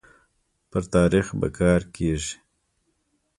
پر 0.71 0.83
تاريخ 0.93 1.25
به 1.39 1.47
کار 1.57 1.81
کيږي 1.95 2.33